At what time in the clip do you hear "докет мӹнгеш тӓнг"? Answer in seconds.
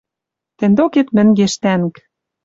0.77-1.95